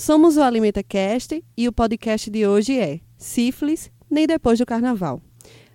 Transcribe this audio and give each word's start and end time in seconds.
Somos 0.00 0.38
o 0.38 0.42
Alimenta 0.42 0.82
Cast 0.82 1.44
e 1.54 1.68
o 1.68 1.72
podcast 1.74 2.30
de 2.30 2.46
hoje 2.46 2.78
é 2.78 3.00
Sífilis, 3.18 3.90
nem 4.10 4.26
depois 4.26 4.58
do 4.58 4.64
carnaval. 4.64 5.20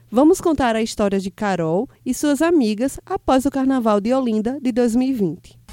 Vamos 0.10 0.42
contar 0.42 0.76
a 0.76 0.82
história 0.82 1.20
de 1.20 1.30
Carol 1.30 1.88
e 2.04 2.12
suas 2.12 2.42
amigas 2.42 3.00
após 3.06 3.46
o 3.46 3.52
carnaval 3.52 4.02
de 4.02 4.12
Olinda 4.12 4.58
de 4.60 4.72
2020. 4.72 5.65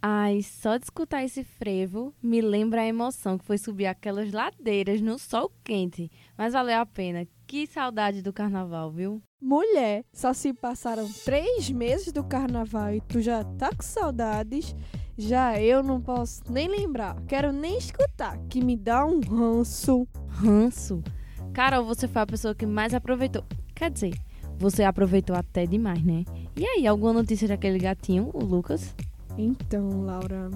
Ai, 0.00 0.42
só 0.42 0.76
de 0.76 0.84
escutar 0.84 1.24
esse 1.24 1.42
frevo 1.42 2.14
me 2.22 2.40
lembra 2.40 2.82
a 2.82 2.86
emoção 2.86 3.36
que 3.36 3.44
foi 3.44 3.58
subir 3.58 3.86
aquelas 3.86 4.32
ladeiras 4.32 5.00
no 5.00 5.18
sol 5.18 5.50
quente. 5.64 6.08
Mas 6.36 6.52
valeu 6.52 6.78
a 6.78 6.86
pena. 6.86 7.26
Que 7.48 7.66
saudade 7.66 8.22
do 8.22 8.32
carnaval, 8.32 8.92
viu? 8.92 9.20
Mulher, 9.40 10.04
só 10.12 10.32
se 10.32 10.52
passaram 10.52 11.08
três 11.24 11.70
meses 11.70 12.12
do 12.12 12.22
carnaval 12.22 12.94
e 12.94 13.00
tu 13.00 13.20
já 13.20 13.42
tá 13.42 13.70
com 13.74 13.82
saudades. 13.82 14.74
Já 15.16 15.60
eu 15.60 15.82
não 15.82 16.00
posso 16.00 16.42
nem 16.48 16.68
lembrar, 16.68 17.20
quero 17.26 17.50
nem 17.50 17.76
escutar, 17.76 18.38
que 18.48 18.62
me 18.62 18.76
dá 18.76 19.04
um 19.04 19.18
ranço. 19.18 20.06
Ranço. 20.28 21.02
Carol, 21.52 21.84
você 21.84 22.06
foi 22.06 22.22
a 22.22 22.26
pessoa 22.26 22.54
que 22.54 22.66
mais 22.66 22.94
aproveitou. 22.94 23.44
Quer 23.74 23.90
dizer, 23.90 24.14
você 24.56 24.84
aproveitou 24.84 25.34
até 25.34 25.66
demais, 25.66 26.04
né? 26.04 26.24
E 26.56 26.64
aí, 26.64 26.86
alguma 26.86 27.12
notícia 27.12 27.48
daquele 27.48 27.78
gatinho, 27.78 28.30
o 28.32 28.44
Lucas? 28.44 28.94
Então, 29.38 30.02
Laura, 30.02 30.50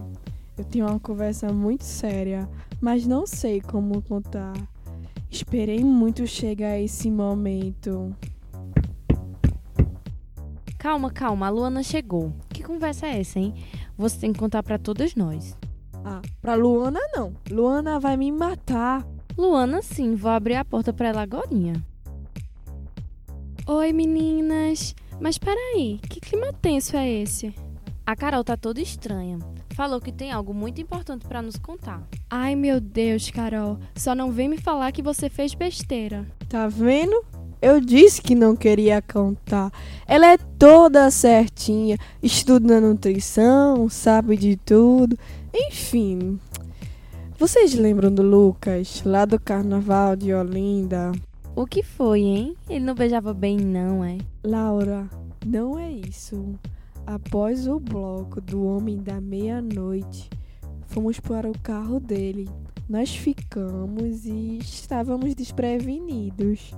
eu 0.59 0.65
tenho 0.65 0.89
uma 0.89 0.99
conversa 0.99 1.53
muito 1.53 1.85
séria, 1.85 2.49
mas 2.81 3.07
não 3.07 3.25
sei 3.25 3.61
como 3.61 4.03
contar. 4.03 4.55
Esperei 5.31 5.85
muito 5.85 6.27
chegar 6.27 6.77
esse 6.81 7.09
momento. 7.09 8.13
Calma, 10.77 11.13
calma, 11.13 11.47
a 11.47 11.51
Luana 11.51 11.81
chegou. 11.85 12.33
Que 12.49 12.65
conversa 12.65 13.07
é 13.07 13.21
essa, 13.21 13.39
hein? 13.39 13.55
Você 13.97 14.19
tem 14.19 14.33
que 14.33 14.41
contar 14.41 14.65
pra 14.65 14.79
todas 14.79 15.15
nós. 15.15 15.57
Ah, 16.05 16.21
pra 16.41 16.57
Luana 16.57 16.99
não. 17.15 17.33
Luana 17.49 18.01
vai 18.01 18.17
me 18.17 18.33
matar. 18.33 19.07
Luana, 19.39 19.81
sim, 19.81 20.17
vou 20.17 20.33
abrir 20.33 20.57
a 20.57 20.65
porta 20.65 20.93
pra 20.93 21.09
ela 21.09 21.23
agorinha. 21.23 21.75
Oi, 23.65 23.93
meninas. 23.93 24.93
Mas 25.21 25.39
peraí, 25.39 26.01
que 26.11 26.19
clima 26.19 26.53
tenso 26.53 26.97
é 26.97 27.09
esse? 27.09 27.55
A 28.13 28.15
Carol 28.15 28.45
tá 28.45 28.59
toda 28.59 28.79
estranha. 28.79 29.39
Falou 29.75 29.99
que 29.99 30.13
tem 30.13 30.31
algo 30.31 30.53
muito 30.53 30.79
importante 30.79 31.27
pra 31.27 31.41
nos 31.41 31.57
contar. 31.57 32.07
Ai, 32.29 32.55
meu 32.55 32.79
Deus, 32.79 33.31
Carol. 33.31 33.79
Só 33.97 34.15
não 34.15 34.31
vem 34.31 34.51
me 34.51 34.59
falar 34.59 34.93
que 34.93 35.01
você 35.01 35.31
fez 35.31 35.55
besteira. 35.55 36.27
Tá 36.47 36.69
vendo? 36.69 37.25
Eu 37.63 37.81
disse 37.81 38.21
que 38.21 38.35
não 38.35 38.55
queria 38.55 39.01
contar. 39.01 39.73
Ela 40.07 40.35
é 40.35 40.37
toda 40.37 41.11
certinha, 41.11 41.97
estuda 42.23 42.83
nutrição, 42.83 43.89
sabe 43.89 44.37
de 44.37 44.57
tudo. 44.57 45.19
Enfim. 45.55 46.39
Vocês 47.39 47.73
lembram 47.73 48.13
do 48.13 48.23
Lucas, 48.23 49.03
lá 49.07 49.25
do 49.25 49.41
carnaval 49.41 50.17
de 50.17 50.35
Olinda? 50.35 51.13
O 51.57 51.67
que 51.67 51.83
foi, 51.83 52.21
hein? 52.21 52.57
Ele 52.69 52.85
não 52.85 52.95
beijava 52.95 53.33
bem, 53.33 53.57
não, 53.57 54.05
é? 54.05 54.19
Laura, 54.45 55.09
não 55.47 55.79
é 55.79 55.91
isso. 55.91 56.59
Após 57.07 57.67
o 57.67 57.81
bloco 57.81 58.41
do 58.41 58.65
Homem 58.65 58.99
da 58.99 59.21
Meia-Noite, 59.21 60.31
fomos 60.87 61.19
para 61.19 61.51
o 61.51 61.59
carro 61.59 61.99
dele. 61.99 62.49
Nós 62.89 63.15
ficamos 63.15 64.25
e 64.25 64.59
estávamos 64.59 65.35
desprevenidos. 65.35 66.73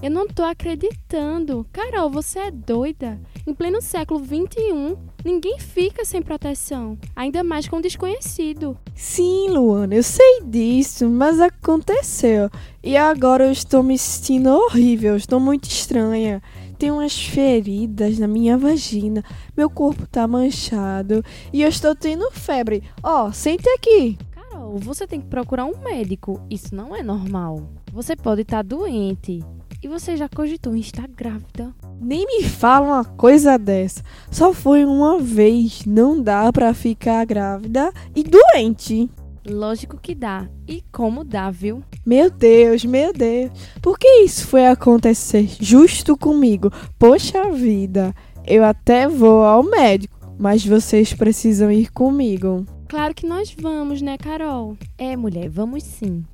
Eu 0.00 0.12
não 0.12 0.28
tô 0.28 0.44
acreditando. 0.44 1.66
Carol, 1.72 2.08
você 2.08 2.38
é 2.38 2.50
doida. 2.52 3.20
Em 3.44 3.52
pleno 3.52 3.82
século 3.82 4.24
XXI, 4.24 4.96
ninguém 5.24 5.58
fica 5.58 6.04
sem 6.04 6.22
proteção. 6.22 6.96
Ainda 7.16 7.42
mais 7.42 7.66
com 7.66 7.78
um 7.78 7.80
desconhecido. 7.80 8.78
Sim, 8.94 9.48
Luana, 9.50 9.96
eu 9.96 10.02
sei 10.04 10.42
disso, 10.44 11.08
mas 11.08 11.40
aconteceu. 11.40 12.48
E 12.80 12.96
agora 12.96 13.46
eu 13.46 13.52
estou 13.52 13.82
me 13.82 13.98
sentindo 13.98 14.50
horrível, 14.50 15.16
estou 15.16 15.40
muito 15.40 15.64
estranha. 15.64 16.40
Tenho 16.78 16.94
umas 16.94 17.20
feridas 17.20 18.18
na 18.18 18.28
minha 18.28 18.56
vagina, 18.56 19.24
meu 19.56 19.68
corpo 19.68 20.06
tá 20.06 20.28
manchado 20.28 21.24
e 21.52 21.62
eu 21.62 21.68
estou 21.68 21.94
tendo 21.94 22.30
febre. 22.30 22.84
Ó, 23.02 23.26
oh, 23.26 23.32
sente 23.32 23.68
aqui. 23.70 24.16
Carol, 24.30 24.78
você 24.78 25.04
tem 25.04 25.20
que 25.20 25.26
procurar 25.26 25.64
um 25.64 25.76
médico. 25.82 26.40
Isso 26.48 26.74
não 26.74 26.94
é 26.94 27.02
normal. 27.02 27.68
Você 27.92 28.14
pode 28.14 28.42
estar 28.42 28.62
doente. 28.62 29.42
E 29.82 29.86
você 29.86 30.16
já 30.16 30.28
cogitou 30.28 30.74
em 30.74 30.80
estar 30.80 31.06
grávida? 31.06 31.72
Nem 32.00 32.26
me 32.26 32.42
fala 32.44 32.86
uma 32.86 33.04
coisa 33.04 33.56
dessa. 33.56 34.02
Só 34.30 34.52
foi 34.52 34.84
uma 34.84 35.18
vez. 35.18 35.84
Não 35.84 36.20
dá 36.20 36.52
pra 36.52 36.74
ficar 36.74 37.24
grávida 37.24 37.92
e 38.14 38.24
doente. 38.24 39.08
Lógico 39.48 39.98
que 39.98 40.14
dá. 40.14 40.46
E 40.66 40.82
como 40.92 41.24
dá, 41.24 41.50
viu? 41.50 41.82
Meu 42.04 42.30
Deus, 42.30 42.84
meu 42.84 43.12
Deus. 43.12 43.50
Por 43.80 43.98
que 43.98 44.22
isso 44.22 44.46
foi 44.46 44.66
acontecer 44.66 45.48
justo 45.58 46.16
comigo? 46.16 46.70
Poxa 46.98 47.50
vida. 47.50 48.14
Eu 48.46 48.62
até 48.62 49.08
vou 49.08 49.42
ao 49.42 49.62
médico, 49.62 50.18
mas 50.38 50.64
vocês 50.64 51.14
precisam 51.14 51.70
ir 51.70 51.90
comigo. 51.90 52.66
Claro 52.88 53.14
que 53.14 53.26
nós 53.26 53.54
vamos, 53.58 54.02
né, 54.02 54.18
Carol? 54.18 54.76
É, 54.96 55.16
mulher, 55.16 55.48
vamos 55.48 55.82
sim. 55.82 56.24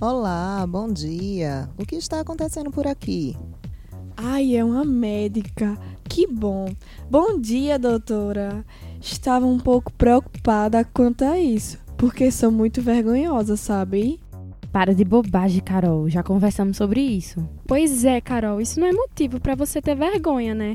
Olá, 0.00 0.64
bom 0.66 0.92
dia. 0.92 1.68
O 1.76 1.84
que 1.84 1.96
está 1.96 2.20
acontecendo 2.20 2.70
por 2.70 2.86
aqui? 2.86 3.36
Ai, 4.16 4.56
é 4.56 4.64
uma 4.64 4.84
médica. 4.84 5.78
Que 6.10 6.26
bom. 6.26 6.66
Bom 7.08 7.38
dia, 7.38 7.78
doutora. 7.78 8.64
Estava 9.00 9.46
um 9.46 9.60
pouco 9.60 9.92
preocupada 9.92 10.84
quanto 10.84 11.24
a 11.24 11.38
isso, 11.38 11.78
porque 11.96 12.32
sou 12.32 12.50
muito 12.50 12.82
vergonhosa, 12.82 13.56
sabe? 13.56 14.20
Para 14.72 14.92
de 14.92 15.04
bobagem, 15.04 15.60
Carol. 15.60 16.08
Já 16.08 16.24
conversamos 16.24 16.76
sobre 16.76 17.00
isso. 17.00 17.48
Pois 17.64 18.04
é, 18.04 18.20
Carol, 18.20 18.60
isso 18.60 18.80
não 18.80 18.88
é 18.88 18.92
motivo 18.92 19.38
para 19.38 19.54
você 19.54 19.80
ter 19.80 19.94
vergonha, 19.94 20.52
né? 20.52 20.74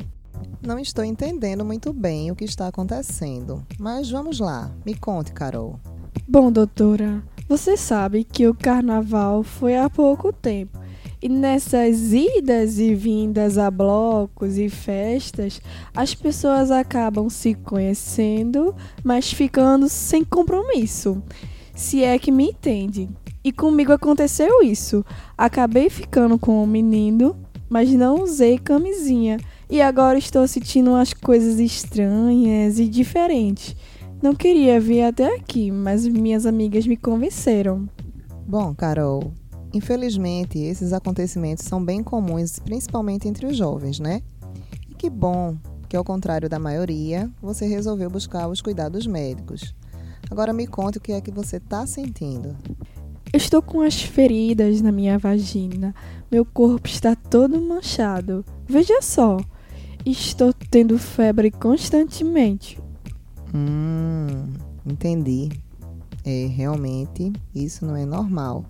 Não 0.65 0.79
estou 0.79 1.03
entendendo 1.03 1.65
muito 1.65 1.91
bem 1.91 2.31
o 2.31 2.35
que 2.35 2.45
está 2.45 2.69
acontecendo. 2.69 3.61
Mas 3.77 4.09
vamos 4.09 4.39
lá. 4.39 4.71
Me 4.85 4.95
conte, 4.95 5.33
Carol. 5.33 5.77
Bom, 6.25 6.49
doutora, 6.49 7.21
você 7.47 7.75
sabe 7.75 8.23
que 8.23 8.47
o 8.47 8.55
carnaval 8.55 9.43
foi 9.43 9.75
há 9.75 9.89
pouco 9.89 10.31
tempo. 10.31 10.84
E 11.25 11.27
nessas 11.27 12.13
idas 12.13 12.77
e 12.77 12.94
vindas 12.94 13.57
a 13.57 13.72
blocos 13.72 14.60
e 14.60 14.69
festas, 14.69 15.60
as 15.95 16.13
pessoas 16.13 16.69
acabam 16.69 17.31
se 17.31 17.56
conhecendo, 17.56 18.75
mas 19.04 19.33
ficando 19.33 19.89
sem 19.89 20.24
compromisso. 20.24 21.24
Se 21.74 22.04
é 22.04 22.19
que 22.19 22.31
me 22.31 22.50
entende. 22.50 23.10
E 23.44 23.51
comigo 23.51 23.92
aconteceu 23.92 24.62
isso. 24.62 25.04
Acabei 25.36 25.89
ficando 25.89 26.38
com 26.38 26.62
um 26.62 26.68
menino, 26.68 27.36
mas 27.68 27.92
não 27.92 28.22
usei 28.22 28.60
camisinha. 28.60 29.38
E 29.68 29.81
agora 29.81 30.19
estou 30.19 30.48
sentindo 30.48 30.92
umas 30.92 31.12
coisas 31.12 31.60
estranhas 31.60 32.77
e 32.77 32.88
diferentes. 32.88 33.75
Não 34.22 34.36
queria 34.36 34.80
vir 34.80 35.01
até 35.01 35.36
aqui, 35.36 35.72
mas 35.72 36.07
minhas 36.07 36.45
amigas 36.45 36.86
me 36.86 36.95
convenceram. 36.95 37.89
Bom, 38.48 38.75
Carol, 38.75 39.33
infelizmente 39.75 40.57
esses 40.57 40.94
acontecimentos 40.94 41.66
são 41.66 41.83
bem 41.83 42.01
comuns, 42.01 42.60
principalmente 42.60 43.27
entre 43.27 43.45
os 43.45 43.57
jovens, 43.57 44.00
né? 44.00 44.22
E 44.89 44.95
que 44.95 45.10
bom 45.10 45.57
que, 45.89 45.98
ao 45.98 46.04
contrário 46.04 46.50
da 46.50 46.57
maioria, 46.57 47.30
você 47.42 47.68
resolveu 47.68 48.10
buscar 48.10 48.48
os 48.48 48.62
cuidados 48.62 49.06
médicos. 49.06 49.75
Agora 50.31 50.54
me 50.54 50.66
conte 50.66 50.98
o 50.98 51.01
que 51.01 51.12
é 51.12 51.19
que 51.19 51.30
você 51.30 51.57
está 51.57 51.86
sentindo. 51.86 52.56
Eu 53.33 53.38
estou 53.38 53.62
com 53.62 53.81
as 53.81 54.01
feridas 54.01 54.81
na 54.81 54.92
minha 54.92 55.19
vagina. 55.19 55.94
Meu 56.31 56.45
corpo 56.45 56.88
está 56.88 57.16
todo 57.16 57.60
manchado. 57.62 58.45
Veja 58.66 59.01
só. 59.01 59.38
Estou 60.06 60.54
tendo 60.54 60.98
febre 60.98 61.51
constantemente. 61.51 62.80
Hum, 63.54 64.54
entendi. 64.86 65.50
É, 66.24 66.48
realmente, 66.48 67.33
isso 67.54 67.86
não 67.86 67.95
é 67.95 68.06
normal 68.06 68.66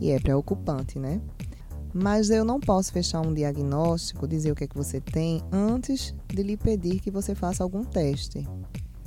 e 0.00 0.10
é 0.10 0.18
preocupante, 0.18 0.98
né? 0.98 1.20
Mas 1.92 2.28
eu 2.28 2.44
não 2.44 2.60
posso 2.60 2.92
fechar 2.92 3.20
um 3.20 3.32
diagnóstico, 3.32 4.28
dizer 4.28 4.52
o 4.52 4.54
que 4.54 4.64
é 4.64 4.66
que 4.66 4.76
você 4.76 5.00
tem, 5.00 5.42
antes 5.50 6.14
de 6.28 6.42
lhe 6.42 6.56
pedir 6.56 7.00
que 7.00 7.10
você 7.10 7.34
faça 7.34 7.62
algum 7.62 7.84
teste. 7.84 8.46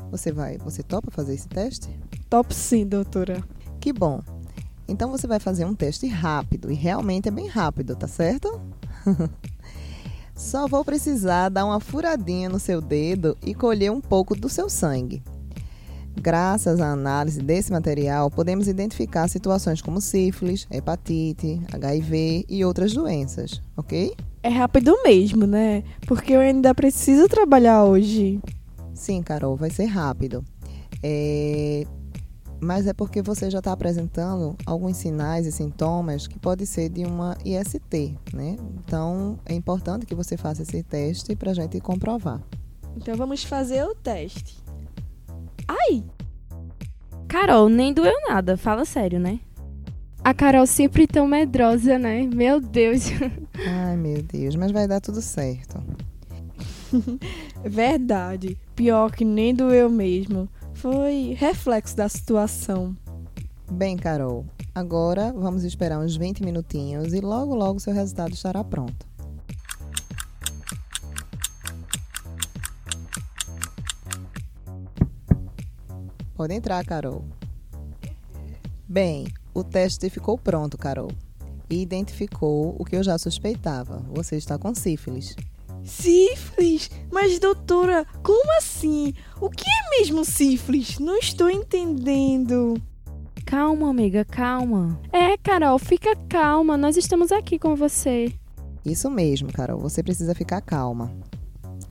Você 0.09 0.31
vai, 0.31 0.57
você 0.57 0.81
topa 0.81 1.11
fazer 1.11 1.35
esse 1.35 1.47
teste? 1.47 1.89
Top 2.29 2.53
sim, 2.53 2.85
doutora. 2.85 3.43
Que 3.79 3.93
bom. 3.93 4.21
Então 4.87 5.11
você 5.11 5.27
vai 5.27 5.39
fazer 5.39 5.65
um 5.65 5.75
teste 5.75 6.07
rápido 6.07 6.71
e 6.71 6.73
realmente 6.73 7.27
é 7.27 7.31
bem 7.31 7.47
rápido, 7.47 7.95
tá 7.95 8.07
certo? 8.07 8.59
Só 10.33 10.67
vou 10.67 10.83
precisar 10.83 11.49
dar 11.49 11.65
uma 11.65 11.79
furadinha 11.79 12.49
no 12.49 12.59
seu 12.59 12.81
dedo 12.81 13.37
e 13.43 13.53
colher 13.53 13.91
um 13.91 14.01
pouco 14.01 14.35
do 14.35 14.49
seu 14.49 14.67
sangue. 14.69 15.21
Graças 16.21 16.81
à 16.81 16.91
análise 16.91 17.41
desse 17.41 17.71
material, 17.71 18.29
podemos 18.29 18.67
identificar 18.67 19.29
situações 19.29 19.81
como 19.81 20.01
sífilis, 20.01 20.67
hepatite, 20.69 21.61
HIV 21.71 22.45
e 22.49 22.65
outras 22.65 22.93
doenças, 22.93 23.61
ok? 23.77 24.13
É 24.43 24.49
rápido 24.49 24.97
mesmo, 25.01 25.47
né? 25.47 25.81
Porque 26.05 26.33
eu 26.33 26.41
ainda 26.41 26.75
preciso 26.75 27.29
trabalhar 27.29 27.85
hoje. 27.85 28.41
Sim, 28.93 29.23
Carol, 29.23 29.55
vai 29.55 29.69
ser 29.69 29.85
rápido. 29.85 30.43
É... 31.01 31.85
Mas 32.59 32.85
é 32.85 32.93
porque 32.93 33.21
você 33.21 33.49
já 33.49 33.59
está 33.59 33.71
apresentando 33.71 34.57
alguns 34.65 34.97
sinais 34.97 35.45
e 35.45 35.51
sintomas 35.53 36.27
que 36.27 36.37
pode 36.37 36.65
ser 36.65 36.89
de 36.89 37.05
uma 37.05 37.37
IST, 37.45 38.17
né? 38.33 38.57
Então 38.77 39.39
é 39.45 39.53
importante 39.53 40.05
que 40.05 40.13
você 40.13 40.35
faça 40.35 40.63
esse 40.63 40.83
teste 40.83 41.33
para 41.33 41.51
a 41.51 41.53
gente 41.53 41.79
comprovar. 41.79 42.41
Então 42.97 43.15
vamos 43.15 43.45
fazer 43.45 43.85
o 43.85 43.95
teste. 43.95 44.57
Ai! 45.69 46.03
Carol, 47.27 47.69
nem 47.69 47.93
doeu 47.93 48.15
nada, 48.27 48.57
fala 48.57 48.85
sério, 48.85 49.19
né? 49.19 49.39
A 50.23 50.33
Carol 50.33 50.65
sempre 50.65 51.05
tão 51.05 51.27
medrosa, 51.27 51.99
né? 51.99 52.23
Meu 52.23 52.59
Deus. 52.59 53.03
Ai, 53.67 53.95
meu 53.95 54.23
Deus, 54.23 54.55
mas 54.55 54.71
vai 54.71 54.87
dar 54.87 54.99
tudo 54.99 55.21
certo. 55.21 55.81
Verdade. 57.63 58.57
Pior 58.75 59.11
que 59.11 59.23
nem 59.23 59.53
doeu 59.53 59.89
mesmo. 59.89 60.49
Foi 60.73 61.35
reflexo 61.37 61.95
da 61.95 62.09
situação. 62.09 62.97
Bem, 63.71 63.95
Carol, 63.95 64.45
agora 64.73 65.31
vamos 65.31 65.63
esperar 65.63 65.99
uns 65.99 66.17
20 66.17 66.43
minutinhos 66.43 67.13
e 67.13 67.19
logo 67.19 67.53
logo 67.53 67.79
seu 67.79 67.93
resultado 67.93 68.33
estará 68.33 68.63
pronto. 68.63 69.08
Pode 76.39 76.53
entrar, 76.53 76.85
Carol. 76.85 77.25
Bem, 78.87 79.27
o 79.53 79.61
teste 79.61 80.09
ficou 80.09 80.37
pronto, 80.37 80.77
Carol. 80.77 81.11
E 81.69 81.81
identificou 81.81 82.77
o 82.79 82.85
que 82.85 82.95
eu 82.95 83.03
já 83.03 83.17
suspeitava. 83.17 83.97
Você 84.13 84.37
está 84.37 84.57
com 84.57 84.73
sífilis. 84.73 85.35
Sífilis? 85.83 86.89
Mas, 87.11 87.39
doutora, 87.39 88.05
como 88.23 88.57
assim? 88.57 89.13
O 89.41 89.49
que 89.49 89.65
é 89.69 89.99
mesmo 89.99 90.23
sífilis? 90.23 90.97
Não 90.97 91.17
estou 91.17 91.49
entendendo. 91.49 92.81
Calma, 93.45 93.89
amiga, 93.89 94.23
calma. 94.23 94.97
É, 95.11 95.35
Carol, 95.35 95.77
fica 95.77 96.15
calma. 96.29 96.77
Nós 96.77 96.95
estamos 96.95 97.33
aqui 97.33 97.59
com 97.59 97.75
você. 97.75 98.33
Isso 98.85 99.11
mesmo, 99.11 99.51
Carol. 99.51 99.81
Você 99.81 100.01
precisa 100.01 100.33
ficar 100.33 100.61
calma. 100.61 101.13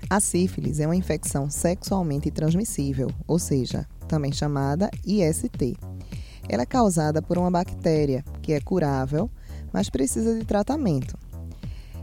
A 0.09 0.21
sífilis 0.21 0.81
é 0.81 0.87
uma 0.87 0.97
infecção 0.97 1.51
sexualmente 1.51 2.31
transmissível, 2.31 3.11
ou 3.27 3.39
seja, 3.39 3.87
também 4.09 4.33
chamada 4.33 4.91
IST. 5.07 5.77
Ela 6.49 6.63
é 6.63 6.67
causada 6.67 7.23
por 7.23 7.39
uma 7.39 7.51
bactéria 7.51 8.25
que 8.43 8.53
é 8.53 8.61
curável, 8.61 9.31
mas 9.73 9.91
precisa 9.91 10.37
de 10.37 10.45
tratamento. 10.45 11.17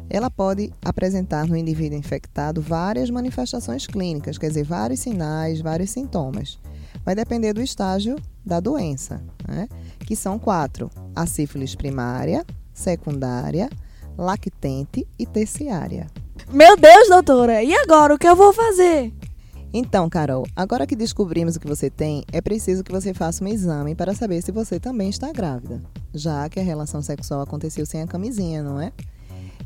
Ela 0.09 0.29
pode 0.29 0.71
apresentar 0.83 1.47
no 1.47 1.57
indivíduo 1.57 1.97
infectado 1.97 2.61
várias 2.61 3.09
manifestações 3.09 3.87
clínicas, 3.87 4.37
quer 4.37 4.49
dizer, 4.49 4.63
vários 4.63 4.99
sinais, 4.99 5.61
vários 5.61 5.89
sintomas. 5.89 6.59
Vai 7.03 7.15
depender 7.15 7.53
do 7.53 7.61
estágio 7.61 8.15
da 8.45 8.59
doença, 8.59 9.23
né? 9.47 9.67
que 10.05 10.15
são 10.15 10.37
quatro: 10.37 10.91
a 11.15 11.25
sífilis 11.25 11.73
primária, 11.73 12.45
secundária, 12.73 13.69
lactente 14.17 15.07
e 15.17 15.25
terciária. 15.25 16.07
Meu 16.51 16.77
Deus, 16.77 17.09
doutora, 17.09 17.63
e 17.63 17.73
agora 17.73 18.13
o 18.13 18.19
que 18.19 18.27
eu 18.27 18.35
vou 18.35 18.53
fazer? 18.53 19.11
Então, 19.77 20.09
Carol, 20.09 20.47
agora 20.55 20.87
que 20.87 20.95
descobrimos 20.95 21.57
o 21.57 21.59
que 21.59 21.67
você 21.67 21.89
tem, 21.89 22.23
é 22.31 22.39
preciso 22.39 22.81
que 22.81 22.93
você 22.93 23.13
faça 23.13 23.43
um 23.43 23.47
exame 23.49 23.93
para 23.93 24.15
saber 24.15 24.41
se 24.41 24.49
você 24.49 24.79
também 24.79 25.09
está 25.09 25.33
grávida, 25.33 25.81
já 26.13 26.47
que 26.47 26.61
a 26.61 26.63
relação 26.63 27.01
sexual 27.01 27.41
aconteceu 27.41 27.85
sem 27.85 28.01
a 28.01 28.07
camisinha, 28.07 28.63
não 28.63 28.79
é? 28.79 28.93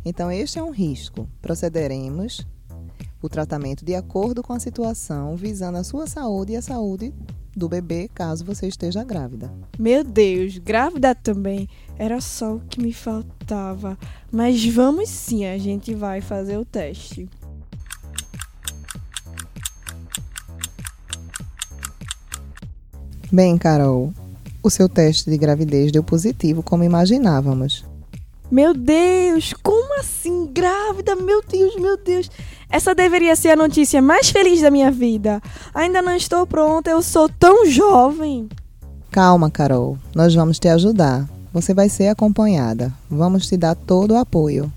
Então, 0.04 0.32
este 0.32 0.58
é 0.58 0.64
um 0.64 0.72
risco. 0.72 1.30
Procederemos 1.40 2.44
o 3.22 3.30
tratamento 3.30 3.86
de 3.86 3.94
acordo 3.94 4.42
com 4.42 4.52
a 4.52 4.60
situação, 4.60 5.36
visando 5.36 5.78
a 5.78 5.84
sua 5.84 6.08
saúde 6.08 6.54
e 6.54 6.56
a 6.56 6.62
saúde 6.64 7.14
do 7.56 7.70
bebê, 7.70 8.10
caso 8.12 8.44
você 8.44 8.68
esteja 8.68 9.04
grávida. 9.04 9.54
Meu 9.78 10.04
Deus, 10.04 10.58
grávida 10.58 11.14
também. 11.14 11.70
Era 12.00 12.20
só 12.20 12.56
o 12.56 12.62
que 12.62 12.82
me 12.82 12.94
faltava. 12.94 13.96
Mas 14.32 14.66
vamos 14.66 15.08
sim, 15.08 15.46
a 15.46 15.60
gente 15.60 15.94
vai 15.94 16.20
fazer 16.20 16.58
o 16.58 16.66
teste. 16.66 17.30
Bem, 23.32 23.58
Carol, 23.58 24.12
o 24.64 24.70
seu 24.70 24.90
teste 24.90 25.30
de 25.30 25.38
gravidez 25.38 25.92
deu 25.92 26.04
positivo 26.04 26.64
como 26.64 26.84
imaginávamos. 26.84 27.86
Meu 28.52 28.74
Deus, 28.74 29.54
como 29.62 30.00
assim? 30.00 30.48
Grávida? 30.52 31.16
Meu 31.16 31.44
Deus, 31.48 31.76
meu 31.76 31.96
Deus. 31.96 32.32
Essa 32.68 32.96
deveria 32.96 33.36
ser 33.36 33.50
a 33.50 33.56
notícia 33.56 34.02
mais 34.02 34.32
feliz 34.32 34.62
da 34.62 34.72
minha 34.72 34.90
vida. 34.90 35.40
Ainda 35.74 36.02
não 36.02 36.16
estou 36.16 36.48
pronta, 36.48 36.90
eu 36.90 37.04
sou 37.04 37.30
tão 37.30 37.68
jovem. 37.68 38.50
Calma, 39.12 39.52
Carol, 39.52 39.98
nós 40.16 40.34
vamos 40.34 40.58
te 40.58 40.68
ajudar. 40.68 41.30
Você 41.54 41.74
vai 41.74 41.90
ser 41.90 42.08
acompanhada. 42.08 42.92
Vamos 43.10 43.48
te 43.48 43.56
dar 43.56 43.76
todo 43.76 44.16
o 44.16 44.18
apoio. 44.18 44.72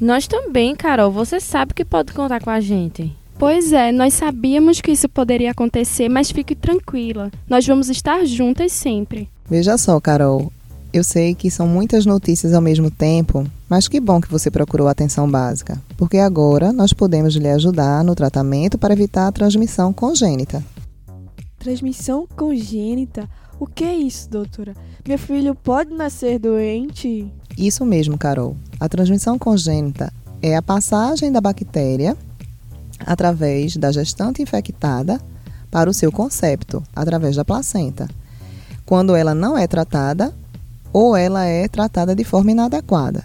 Nós 0.00 0.26
também, 0.26 0.74
Carol. 0.74 1.10
Você 1.10 1.38
sabe 1.38 1.74
que 1.74 1.84
pode 1.84 2.14
contar 2.14 2.42
com 2.42 2.50
a 2.50 2.60
gente. 2.60 3.14
Pois 3.40 3.72
é, 3.72 3.90
nós 3.90 4.12
sabíamos 4.12 4.82
que 4.82 4.92
isso 4.92 5.08
poderia 5.08 5.52
acontecer, 5.52 6.10
mas 6.10 6.30
fique 6.30 6.54
tranquila. 6.54 7.30
Nós 7.48 7.66
vamos 7.66 7.88
estar 7.88 8.22
juntas 8.26 8.70
sempre. 8.70 9.30
Veja 9.48 9.78
só, 9.78 9.98
Carol. 9.98 10.52
Eu 10.92 11.02
sei 11.02 11.34
que 11.34 11.50
são 11.50 11.66
muitas 11.66 12.04
notícias 12.04 12.52
ao 12.52 12.60
mesmo 12.60 12.90
tempo, 12.90 13.46
mas 13.66 13.88
que 13.88 13.98
bom 13.98 14.20
que 14.20 14.30
você 14.30 14.50
procurou 14.50 14.88
atenção 14.88 15.26
básica, 15.26 15.80
porque 15.96 16.18
agora 16.18 16.70
nós 16.70 16.92
podemos 16.92 17.34
lhe 17.34 17.48
ajudar 17.48 18.04
no 18.04 18.14
tratamento 18.14 18.76
para 18.76 18.92
evitar 18.92 19.28
a 19.28 19.32
transmissão 19.32 19.90
congênita. 19.90 20.62
Transmissão 21.58 22.28
congênita? 22.36 23.26
O 23.58 23.66
que 23.66 23.84
é 23.84 23.94
isso, 23.94 24.28
doutora? 24.28 24.74
Meu 25.08 25.18
filho 25.18 25.54
pode 25.54 25.94
nascer 25.94 26.38
doente? 26.38 27.32
Isso 27.56 27.86
mesmo, 27.86 28.18
Carol. 28.18 28.54
A 28.78 28.86
transmissão 28.86 29.38
congênita 29.38 30.12
é 30.42 30.54
a 30.56 30.60
passagem 30.60 31.32
da 31.32 31.40
bactéria 31.40 32.14
através 33.06 33.76
da 33.76 33.90
gestante 33.92 34.42
infectada 34.42 35.20
para 35.70 35.88
o 35.88 35.94
seu 35.94 36.10
concepto, 36.10 36.82
através 36.94 37.36
da 37.36 37.44
placenta. 37.44 38.08
Quando 38.84 39.14
ela 39.14 39.34
não 39.34 39.56
é 39.56 39.66
tratada 39.66 40.34
ou 40.92 41.16
ela 41.16 41.44
é 41.44 41.68
tratada 41.68 42.14
de 42.14 42.24
forma 42.24 42.50
inadequada. 42.50 43.24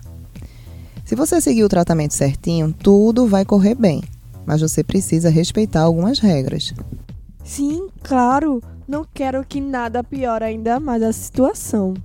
Se 1.04 1.16
você 1.16 1.40
seguir 1.42 1.64
o 1.64 1.70
tratamento 1.70 2.14
certinho, 2.14 2.74
tudo 2.74 3.28
vai 3.28 3.46
correr 3.46 3.76
bem, 3.76 4.04
mas 4.46 4.62
você 4.62 4.84
precisa 4.84 5.30
respeitar 5.30 5.82
algumas 5.82 6.20
regras. 6.20 6.74
Sim, 7.44 7.88
claro. 8.04 8.62
Não 8.88 9.06
quero 9.12 9.44
que 9.44 9.60
nada 9.60 10.04
piore 10.04 10.46
ainda 10.46 10.80
mais 10.80 11.02
a 11.02 11.12
situação. 11.12 11.96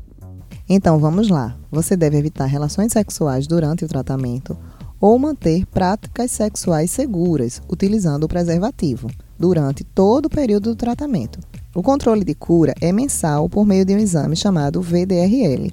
Então 0.69 0.99
vamos 0.99 1.29
lá. 1.29 1.57
Você 1.71 1.97
deve 1.97 2.17
evitar 2.17 2.47
relações 2.47 2.93
sexuais 2.93 3.47
durante 3.47 3.85
o 3.85 3.89
tratamento 3.89 4.57
ou 5.01 5.19
manter 5.19 5.65
práticas 5.67 6.31
sexuais 6.31 6.91
seguras, 6.91 7.63
utilizando 7.69 8.25
o 8.25 8.29
preservativo, 8.29 9.09
durante 9.39 9.83
todo 9.83 10.27
o 10.27 10.31
período 10.31 10.71
do 10.71 10.77
tratamento. 10.77 11.39
O 11.75 11.83
controle 11.83 12.25
de 12.25 12.35
cura 12.35 12.75
é 12.81 12.93
mensal 12.93 13.49
por 13.49 13.65
meio 13.65 13.85
de 13.85 13.95
um 13.95 13.99
exame 13.99 14.37
chamado 14.37 14.83
VDRL. 14.83 15.73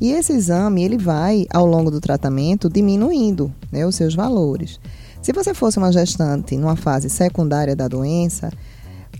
E 0.00 0.12
esse 0.12 0.32
exame 0.32 0.84
ele 0.84 0.98
vai, 0.98 1.46
ao 1.50 1.66
longo 1.66 1.90
do 1.90 2.00
tratamento, 2.00 2.68
diminuindo 2.68 3.52
né, 3.72 3.86
os 3.86 3.96
seus 3.96 4.14
valores. 4.14 4.78
Se 5.22 5.32
você 5.32 5.52
fosse 5.52 5.78
uma 5.78 5.90
gestante 5.90 6.56
numa 6.56 6.76
fase 6.76 7.10
secundária 7.10 7.74
da 7.74 7.88
doença, 7.88 8.52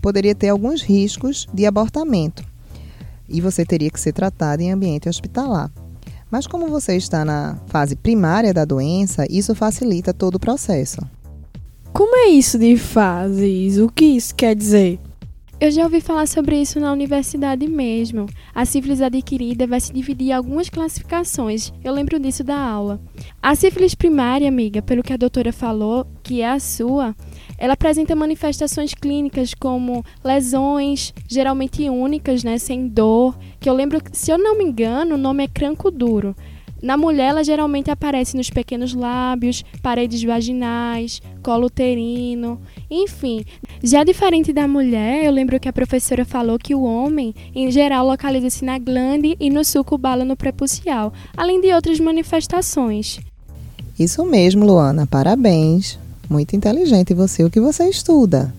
poderia 0.01 0.35
ter 0.35 0.49
alguns 0.49 0.81
riscos 0.81 1.47
de 1.53 1.65
abortamento 1.65 2.45
e 3.27 3.41
você 3.41 3.65
teria 3.65 3.89
que 3.89 3.99
ser 3.99 4.13
tratada 4.13 4.63
em 4.63 4.71
ambiente 4.71 5.09
hospitalar. 5.09 5.69
Mas 6.29 6.45
como 6.45 6.67
você 6.67 6.95
está 6.95 7.23
na 7.23 7.57
fase 7.67 7.95
primária 7.95 8.53
da 8.53 8.65
doença, 8.65 9.25
isso 9.29 9.55
facilita 9.55 10.13
todo 10.13 10.35
o 10.35 10.39
processo. 10.39 11.01
Como 11.93 12.15
é 12.15 12.27
isso 12.29 12.59
de 12.59 12.77
fases? 12.77 13.77
O 13.77 13.89
que 13.89 14.05
isso 14.05 14.35
quer 14.35 14.55
dizer? 14.55 14.99
Eu 15.59 15.71
já 15.71 15.83
ouvi 15.85 15.99
falar 16.01 16.27
sobre 16.27 16.61
isso 16.61 16.79
na 16.79 16.91
universidade 16.91 17.67
mesmo. 17.67 18.27
A 18.53 18.63
sífilis 18.63 19.01
adquirida 19.01 19.65
vai 19.65 19.79
se 19.79 19.91
dividir 19.91 20.27
em 20.27 20.31
algumas 20.31 20.69
classificações. 20.69 21.73
Eu 21.83 21.93
lembro 21.93 22.19
disso 22.19 22.43
da 22.43 22.55
aula. 22.55 23.01
A 23.41 23.55
sífilis 23.55 23.95
primária, 23.95 24.47
amiga, 24.47 24.83
pelo 24.83 25.01
que 25.01 25.11
a 25.11 25.17
doutora 25.17 25.51
falou, 25.51 26.05
que 26.21 26.43
é 26.43 26.49
a 26.51 26.59
sua, 26.59 27.15
ela 27.57 27.73
apresenta 27.73 28.15
manifestações 28.15 28.93
clínicas 28.93 29.55
como 29.55 30.05
lesões, 30.23 31.11
geralmente 31.27 31.89
únicas, 31.89 32.43
né, 32.43 32.59
sem 32.59 32.87
dor, 32.87 33.35
que 33.59 33.67
eu 33.67 33.73
lembro, 33.73 33.99
se 34.11 34.29
eu 34.29 34.37
não 34.37 34.59
me 34.59 34.63
engano, 34.63 35.15
o 35.15 35.17
nome 35.17 35.43
é 35.43 35.47
cranco 35.47 35.89
duro. 35.89 36.35
Na 36.81 36.95
mulher, 36.95 37.29
ela 37.29 37.43
geralmente 37.43 37.89
aparece 37.89 38.37
nos 38.37 38.51
pequenos 38.51 38.93
lábios, 38.93 39.63
paredes 39.81 40.23
vaginais, 40.23 41.19
colo 41.41 41.65
uterino, 41.65 42.61
enfim. 42.89 43.43
Já 43.83 44.03
diferente 44.03 44.51
da 44.51 44.67
mulher, 44.67 45.25
eu 45.25 45.31
lembro 45.31 45.59
que 45.59 45.69
a 45.69 45.73
professora 45.73 46.25
falou 46.25 46.57
que 46.57 46.73
o 46.73 46.83
homem, 46.83 47.33
em 47.53 47.69
geral, 47.71 48.07
localiza-se 48.07 48.65
na 48.65 48.79
glande 48.79 49.35
e 49.39 49.49
no 49.49 49.63
suco 49.63 49.97
bala 49.97 50.25
no 50.25 50.35
prepucial, 50.35 51.13
além 51.35 51.61
de 51.61 51.71
outras 51.71 51.99
manifestações. 51.99 53.19
Isso 53.99 54.25
mesmo, 54.25 54.65
Luana, 54.65 55.05
parabéns. 55.05 55.99
Muito 56.29 56.55
inteligente 56.55 57.13
você, 57.13 57.43
o 57.43 57.49
que 57.49 57.59
você 57.59 57.87
estuda? 57.87 58.53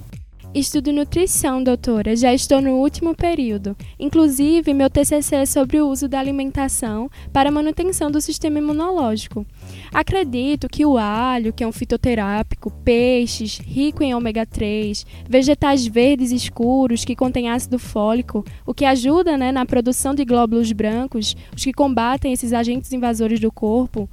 Estudo 0.54 0.94
nutrição, 0.94 1.62
doutora. 1.62 2.16
Já 2.16 2.32
estou 2.32 2.62
no 2.62 2.76
último 2.76 3.14
período. 3.14 3.76
Inclusive, 4.00 4.72
meu 4.72 4.88
TCC 4.88 5.36
é 5.36 5.46
sobre 5.46 5.78
o 5.78 5.86
uso 5.86 6.08
da 6.08 6.18
alimentação 6.18 7.10
para 7.30 7.50
manutenção 7.50 8.10
do 8.10 8.18
sistema 8.18 8.58
imunológico. 8.58 9.46
Acredito 9.92 10.66
que 10.66 10.86
o 10.86 10.96
alho, 10.96 11.52
que 11.52 11.62
é 11.62 11.66
um 11.66 11.72
fitoterápico, 11.72 12.70
peixes, 12.82 13.58
rico 13.58 14.02
em 14.02 14.14
ômega 14.14 14.46
3, 14.46 15.04
vegetais 15.28 15.86
verdes 15.86 16.32
escuros 16.32 17.04
que 17.04 17.14
contêm 17.14 17.50
ácido 17.50 17.78
fólico, 17.78 18.42
o 18.64 18.72
que 18.72 18.86
ajuda 18.86 19.36
né, 19.36 19.52
na 19.52 19.66
produção 19.66 20.14
de 20.14 20.24
glóbulos 20.24 20.72
brancos, 20.72 21.36
os 21.54 21.62
que 21.62 21.74
combatem 21.74 22.32
esses 22.32 22.54
agentes 22.54 22.90
invasores 22.90 23.38
do 23.38 23.52
corpo, 23.52 24.08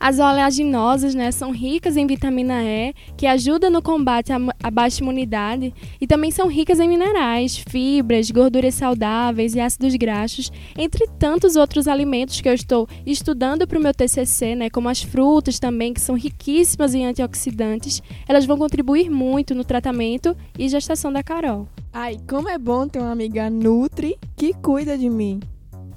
as 0.00 0.18
oleaginosas 0.18 1.14
né, 1.14 1.30
são 1.30 1.50
ricas 1.50 1.94
em 1.98 2.06
vitamina 2.06 2.64
E, 2.64 2.94
que 3.18 3.26
ajuda 3.26 3.68
no 3.68 3.82
combate 3.82 4.32
à 4.32 4.70
baixa 4.70 5.02
imunidade, 5.02 5.74
e 6.00 6.06
também 6.06 6.30
são 6.30 6.48
ricas 6.48 6.80
em 6.80 6.88
minerais, 6.88 7.62
fibras, 7.68 8.30
gorduras 8.30 8.74
saudáveis 8.74 9.54
e 9.54 9.60
ácidos 9.60 9.94
graxos, 9.96 10.50
entre 10.78 11.06
tantos 11.18 11.54
outros 11.54 11.86
alimentos 11.86 12.40
que 12.40 12.48
eu 12.48 12.54
estou 12.54 12.88
estudando 13.04 13.66
para 13.66 13.78
o 13.78 13.82
meu 13.82 13.92
TCC, 13.92 14.54
né, 14.54 14.70
como 14.70 14.88
as 14.88 15.02
frutas 15.02 15.58
também, 15.58 15.92
que 15.92 16.00
são 16.00 16.14
riquíssimas 16.14 16.94
em 16.94 17.04
antioxidantes. 17.04 18.02
Elas 18.26 18.46
vão 18.46 18.56
contribuir 18.56 19.10
muito 19.10 19.54
no 19.54 19.64
tratamento 19.64 20.34
e 20.58 20.66
gestação 20.66 21.12
da 21.12 21.22
Carol. 21.22 21.68
Ai, 21.92 22.16
como 22.26 22.48
é 22.48 22.56
bom 22.56 22.88
ter 22.88 23.00
uma 23.00 23.12
amiga 23.12 23.50
Nutri 23.50 24.16
que 24.34 24.54
cuida 24.54 24.96
de 24.96 25.10
mim. 25.10 25.40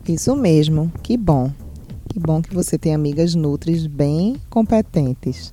Isso 0.05 0.35
mesmo, 0.35 0.91
que 1.01 1.15
bom. 1.15 1.49
Que 2.13 2.19
bom 2.19 2.43
que 2.43 2.53
você 2.53 2.77
tem 2.77 2.93
amigas 2.93 3.33
nutris 3.33 3.87
bem 3.87 4.35
competentes. 4.47 5.51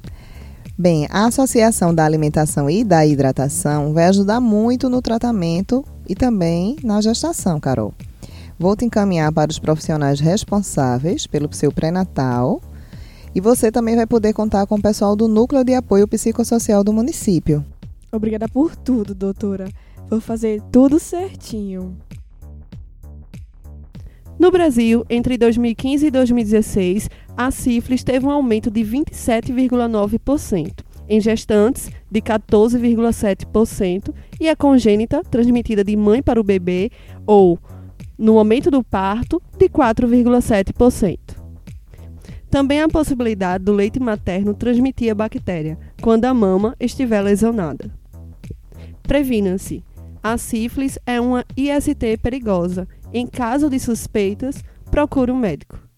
Bem, 0.76 1.07
a 1.09 1.25
associação 1.25 1.95
da 1.95 2.05
alimentação 2.05 2.69
e 2.69 2.85
da 2.85 3.07
hidratação 3.07 3.95
vai 3.95 4.05
ajudar 4.09 4.43
muito 4.43 4.90
no 4.90 5.00
tratamento 5.00 5.83
e 6.07 6.14
também 6.14 6.76
na 6.85 7.00
gestação, 7.00 7.59
Carol. 7.59 7.95
Vou 8.59 8.76
te 8.76 8.85
encaminhar 8.85 9.33
para 9.33 9.50
os 9.50 9.59
profissionais 9.59 10.21
responsáveis 10.21 11.26
pelo 11.26 11.50
seu 11.50 11.73
pré-natal 11.73 12.61
e 13.35 13.40
você 13.40 13.73
também 13.73 13.97
vai 13.97 14.07
poder 14.07 14.35
contar 14.35 14.67
com 14.67 14.75
o 14.75 14.83
pessoal 14.83 15.17
do 15.17 15.26
Núcleo 15.26 15.64
de 15.64 15.73
Apoio 15.73 16.07
Psicossocial 16.07 16.85
do 16.85 16.93
município. 16.93 17.64
Obrigada 18.12 18.47
por 18.47 18.76
tudo, 18.76 19.14
doutora. 19.14 19.67
Vou 20.11 20.21
fazer 20.21 20.61
tudo 20.71 21.00
certinho. 21.00 21.97
No 24.40 24.50
Brasil, 24.50 25.04
entre 25.11 25.37
2015 25.37 26.06
e 26.06 26.11
2016, 26.11 27.11
a 27.37 27.50
sífilis 27.50 28.02
teve 28.02 28.25
um 28.25 28.30
aumento 28.30 28.70
de 28.70 28.80
27,9%, 28.80 30.82
em 31.06 31.20
gestantes 31.20 31.90
de 32.11 32.23
14,7% 32.23 34.14
e 34.40 34.49
a 34.49 34.56
congênita, 34.56 35.23
transmitida 35.25 35.85
de 35.85 35.94
mãe 35.94 36.23
para 36.23 36.40
o 36.40 36.42
bebê 36.42 36.90
ou 37.26 37.59
no 38.16 38.32
momento 38.32 38.70
do 38.70 38.82
parto, 38.82 39.42
de 39.59 39.68
4,7%. 39.68 41.18
Também 42.49 42.80
há 42.80 42.87
a 42.87 42.88
possibilidade 42.88 43.62
do 43.62 43.75
leite 43.75 44.00
materno 44.00 44.54
transmitir 44.54 45.12
a 45.12 45.14
bactéria 45.14 45.78
quando 46.00 46.25
a 46.25 46.32
mama 46.32 46.75
estiver 46.80 47.20
lesionada. 47.20 47.90
Previna-se. 49.02 49.85
A 50.23 50.38
sífilis 50.38 50.99
é 51.06 51.20
uma 51.20 51.44
IST 51.56 52.18
perigosa 52.23 52.87
em 53.12 53.26
caso 53.26 53.69
de 53.69 53.79
suspeitas, 53.79 54.62
procure 54.90 55.31
um 55.33 55.37
médico. 55.37 55.89